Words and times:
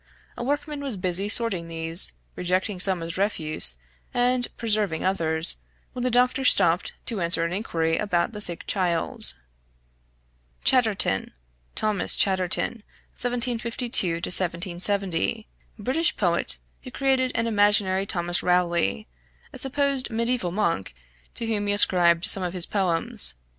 A 0.35 0.43
workman 0.43 0.81
was 0.81 0.97
busy 0.97 1.29
sorting 1.29 1.67
these, 1.67 2.13
rejecting 2.35 2.79
some 2.79 3.03
as 3.03 3.19
refuse, 3.19 3.75
and 4.15 4.47
preserving 4.57 5.05
others, 5.05 5.57
when 5.93 6.01
the 6.01 6.09
doctor 6.09 6.43
stopped 6.43 6.93
to 7.05 7.21
answer 7.21 7.45
an 7.45 7.53
inquiry 7.53 7.97
about 7.99 8.31
the 8.31 8.41
sick 8.41 8.65
child. 8.65 9.35
{Chatterton 10.63 11.33
= 11.53 11.75
Thomas 11.75 12.15
Chatterton 12.15 12.81
(1752 13.13 14.13
1770), 14.15 15.47
British 15.77 16.17
poet, 16.17 16.57
who 16.81 16.89
created 16.89 17.31
an 17.35 17.45
imaginary 17.45 18.07
Thomas 18.07 18.41
Rowley, 18.41 19.07
a 19.53 19.59
supposed 19.59 20.09
medieval 20.09 20.49
monk, 20.49 20.95
to 21.35 21.45
whom 21.45 21.67
he 21.67 21.73
ascribed 21.73 22.25
some 22.25 22.41
of 22.41 22.53
his 22.53 22.65
poems. 22.65 23.35